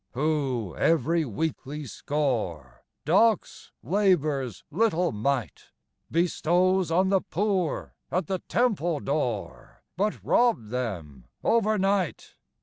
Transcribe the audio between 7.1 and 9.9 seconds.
poor at the temple door,